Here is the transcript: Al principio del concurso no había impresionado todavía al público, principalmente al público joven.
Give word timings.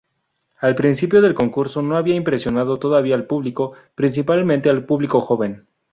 Al 0.61 0.73
principio 0.73 1.21
del 1.21 1.35
concurso 1.35 1.83
no 1.83 1.95
había 1.95 2.15
impresionado 2.15 2.79
todavía 2.79 3.13
al 3.13 3.27
público, 3.27 3.73
principalmente 3.95 4.67
al 4.67 4.83
público 4.83 5.21
joven. 5.21 5.67